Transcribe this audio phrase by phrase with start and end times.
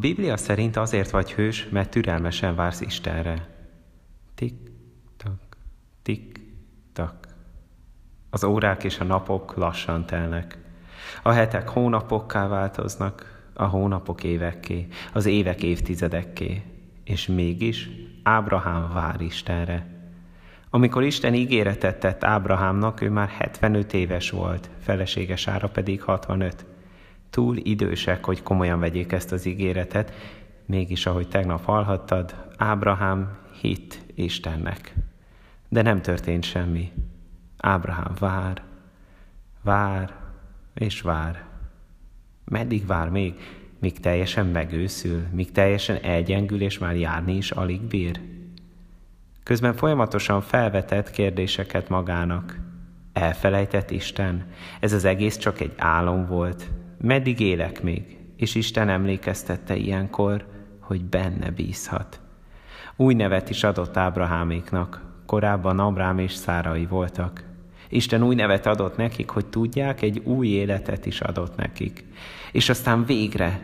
[0.00, 3.48] Biblia szerint azért vagy hős, mert türelmesen vársz Istenre.
[4.34, 5.56] Tik-tak,
[6.02, 7.28] tik-tak.
[8.30, 10.58] Az órák és a napok lassan telnek.
[11.22, 16.62] A hetek hónapokká változnak, a hónapok évekké, az évek évtizedekké.
[17.04, 17.88] És mégis
[18.22, 19.86] Ábrahám vár Istenre.
[20.70, 26.69] Amikor Isten ígéretet tett Ábrahámnak, ő már 75 éves volt, felesége Sára pedig 65.
[27.30, 30.12] Túl idősek, hogy komolyan vegyék ezt az ígéretet,
[30.66, 34.94] mégis, ahogy tegnap hallhattad, Ábrahám hit Istennek.
[35.68, 36.92] De nem történt semmi.
[37.56, 38.62] Ábrahám vár,
[39.62, 40.14] vár
[40.74, 41.44] és vár.
[42.44, 43.34] Meddig vár még?
[43.78, 48.20] Míg teljesen megőszül, míg teljesen elgyengül és már járni is alig bír?
[49.42, 52.58] Közben folyamatosan felvetett kérdéseket magának.
[53.12, 54.46] Elfelejtett Isten?
[54.80, 56.70] Ez az egész csak egy álom volt.
[57.02, 58.18] Meddig élek még?
[58.36, 60.46] És Isten emlékeztette ilyenkor,
[60.80, 62.20] hogy benne bízhat.
[62.96, 67.44] Új nevet is adott Ábraháméknak, korábban Abrám és Szárai voltak.
[67.88, 72.04] Isten új nevet adott nekik, hogy tudják, egy új életet is adott nekik.
[72.52, 73.60] És aztán végre,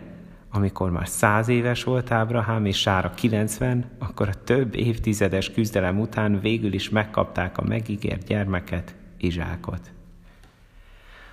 [0.50, 6.40] amikor már száz éves volt Ábrahám és Sára 90, akkor a több évtizedes küzdelem után
[6.40, 9.90] végül is megkapták a megígért gyermeket, Izsákot.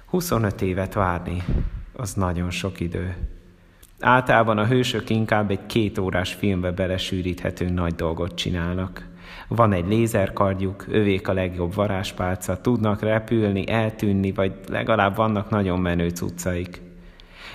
[0.05, 1.43] 25 évet várni,
[1.93, 3.15] az nagyon sok idő.
[3.99, 9.07] Általában a hősök inkább egy két órás filmbe belesűríthető nagy dolgot csinálnak.
[9.47, 16.09] Van egy lézerkardjuk, övék a legjobb varázspálca, tudnak repülni, eltűnni, vagy legalább vannak nagyon menő
[16.09, 16.81] cuccaik.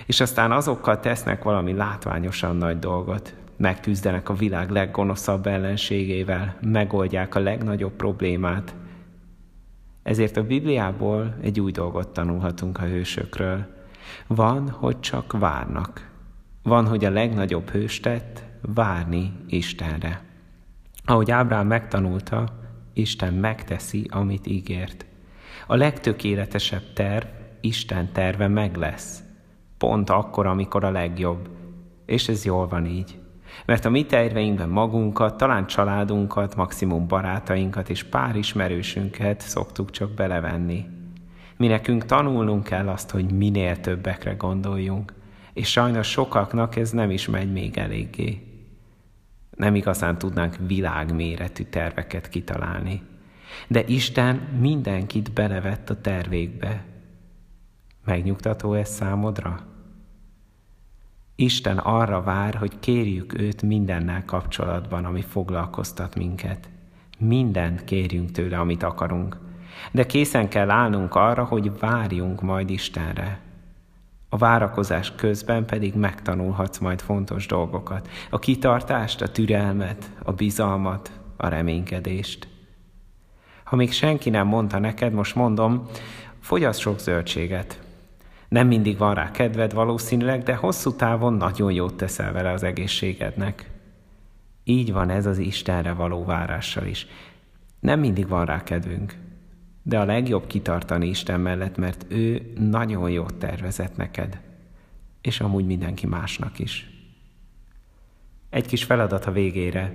[0.05, 3.33] És aztán azokkal tesznek valami látványosan nagy dolgot.
[3.57, 8.75] Megküzdenek a világ leggonoszabb ellenségével, megoldják a legnagyobb problémát.
[10.03, 13.78] Ezért a Bibliából egy új dolgot tanulhatunk a hősökről.
[14.27, 16.09] Van, hogy csak várnak.
[16.63, 20.21] Van, hogy a legnagyobb hős tett, várni Istenre.
[21.05, 22.59] Ahogy Ábrám megtanulta,
[22.93, 25.05] Isten megteszi, amit ígért.
[25.67, 27.25] A legtökéletesebb terv,
[27.61, 29.23] Isten terve meg lesz.
[29.77, 31.49] Pont akkor, amikor a legjobb.
[32.05, 33.19] És ez jól van így.
[33.65, 40.85] Mert a mi terveinkben magunkat, talán családunkat, maximum barátainkat és pár ismerősünket szoktuk csak belevenni.
[41.59, 45.13] Mi nekünk tanulnunk kell azt, hogy minél többekre gondoljunk,
[45.53, 48.41] és sajnos sokaknak ez nem is megy még eléggé.
[49.55, 53.01] Nem igazán tudnánk világméretű terveket kitalálni.
[53.67, 56.85] De Isten mindenkit belevett a tervékbe.
[58.05, 59.67] Megnyugtató ez számodra?
[61.35, 66.69] Isten arra vár, hogy kérjük őt mindennel kapcsolatban, ami foglalkoztat minket.
[67.17, 69.48] Mindent kérjünk tőle, amit akarunk.
[69.91, 73.39] De készen kell állnunk arra, hogy várjunk majd Istenre.
[74.29, 78.07] A várakozás közben pedig megtanulhatsz majd fontos dolgokat.
[78.29, 82.47] A kitartást, a türelmet, a bizalmat, a reménykedést.
[83.63, 85.85] Ha még senki nem mondta neked, most mondom,
[86.39, 87.79] fogyasz sok zöldséget.
[88.47, 93.69] Nem mindig van rá kedved valószínűleg, de hosszú távon nagyon jót teszel vele az egészségednek.
[94.63, 97.07] Így van ez az Istenre való várással is.
[97.79, 99.17] Nem mindig van rá kedvünk,
[99.89, 104.39] de a legjobb kitartani Isten mellett, mert ő nagyon jót tervezett neked,
[105.21, 106.89] és amúgy mindenki másnak is.
[108.49, 109.91] Egy kis feladat a végére.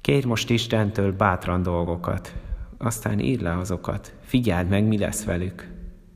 [0.00, 2.34] Kérj most Istentől bátran dolgokat,
[2.78, 5.68] aztán írd le azokat, figyeld meg, mi lesz velük.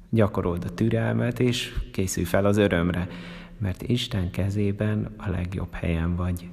[0.08, 3.08] Gyakorold a türelmet, és készülj fel az örömre,
[3.58, 6.48] mert Isten kezében a legjobb helyen vagy.